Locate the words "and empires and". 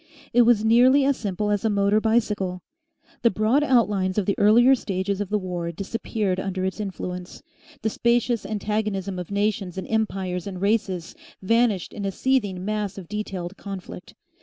9.77-10.59